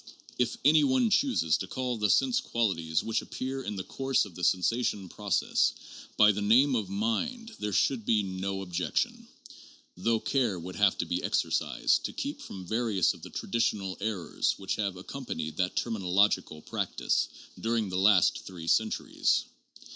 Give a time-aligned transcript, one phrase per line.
[0.39, 4.33] If any one chooses to call the sense qualities which appear in the course of
[4.33, 5.73] the sensation processes
[6.17, 9.27] by the name of mind, there should be no objection—
[10.03, 14.55] though care would have to be exercised to keep from various of the traditional errors
[14.57, 17.29] which have accompanied that termin ological practise
[17.59, 19.45] during the last three centuries.